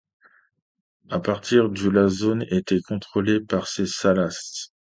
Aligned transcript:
À 1.11 1.19
partir 1.19 1.69
du 1.69 1.91
la 1.91 2.07
zone 2.07 2.45
était 2.49 2.81
contrôlée 2.81 3.39
par 3.39 3.67
les 3.77 3.85
Salasses. 3.85 4.71